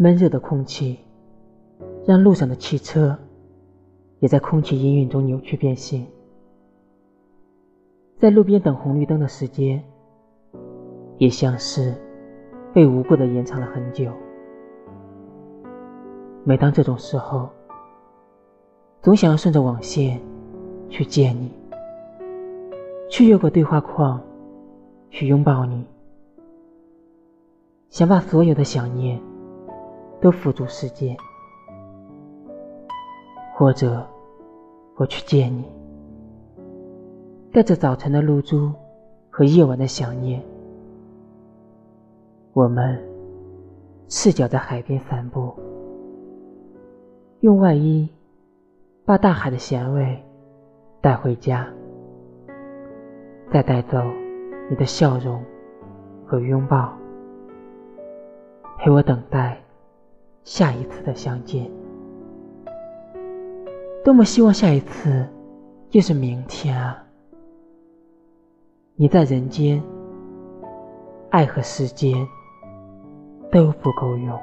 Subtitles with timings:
[0.00, 0.96] 闷热的空气，
[2.06, 3.18] 让路上的汽车
[4.20, 6.06] 也在空气氤氲中扭曲变形。
[8.16, 9.82] 在路边等红绿灯的时间，
[11.16, 11.92] 也像是
[12.72, 14.12] 被无故的延长了很久。
[16.44, 17.48] 每当这种时候，
[19.02, 20.20] 总想要顺着网线
[20.88, 21.50] 去见你，
[23.10, 24.20] 去越过对话框，
[25.10, 25.84] 去拥抱你，
[27.90, 29.20] 想把所有的想念
[30.20, 31.16] 都付诸实践，
[33.54, 34.06] 或者
[34.96, 35.64] 我去见你。
[37.52, 38.72] 带着早晨的露珠
[39.30, 40.42] 和夜晚的想念，
[42.52, 43.02] 我们
[44.06, 45.54] 赤脚在海边散步，
[47.40, 48.08] 用外衣
[49.04, 50.22] 把大海的咸味
[51.00, 51.66] 带回家，
[53.50, 53.98] 再带走
[54.68, 55.42] 你的笑容
[56.26, 56.92] 和拥抱，
[58.78, 59.58] 陪我等待
[60.50, 61.70] 下一次的相见。
[64.02, 65.28] 多么希望下一次
[65.90, 67.04] 就是明天啊！
[68.96, 69.82] 你在人间，
[71.28, 72.26] 爱和时间
[73.52, 74.40] 都不够用。